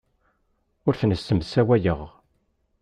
[0.87, 2.01] Ur ten-ssemsawayeɣ.